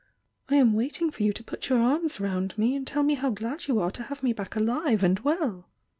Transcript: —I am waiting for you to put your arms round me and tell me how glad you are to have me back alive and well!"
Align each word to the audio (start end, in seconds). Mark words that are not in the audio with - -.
—I 0.49 0.55
am 0.55 0.73
waiting 0.73 1.11
for 1.11 1.21
you 1.21 1.31
to 1.31 1.43
put 1.43 1.69
your 1.69 1.77
arms 1.79 2.19
round 2.19 2.57
me 2.57 2.73
and 2.75 2.87
tell 2.87 3.03
me 3.03 3.13
how 3.13 3.29
glad 3.29 3.67
you 3.67 3.77
are 3.79 3.91
to 3.91 4.01
have 4.01 4.23
me 4.23 4.33
back 4.33 4.55
alive 4.55 5.03
and 5.03 5.19
well!" 5.19 5.69